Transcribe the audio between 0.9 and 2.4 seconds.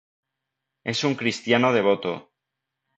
un cristiano devoto.